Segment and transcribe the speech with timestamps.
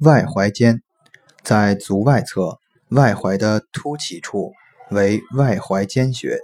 [0.00, 0.82] 外踝尖
[1.42, 2.58] 在足外侧
[2.90, 4.52] 外踝的凸起处
[4.90, 6.38] 为外踝尖穴。